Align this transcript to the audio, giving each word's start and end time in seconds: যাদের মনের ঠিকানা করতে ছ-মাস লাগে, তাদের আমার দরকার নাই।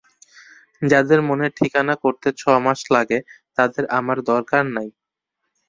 যাদের 0.81 1.19
মনের 1.27 1.51
ঠিকানা 1.55 1.95
করতে 2.03 2.27
ছ-মাস 2.37 2.79
লাগে, 2.95 3.19
তাদের 3.57 3.83
আমার 3.97 4.17
দরকার 4.31 4.63
নাই। 4.75 4.89